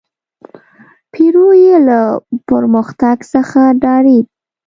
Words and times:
پیرو 1.11 1.47
یې 1.63 1.75
له 1.87 1.99
پرمختګ 2.47 3.17
څخه 3.33 3.61
ډارېد. 3.81 4.25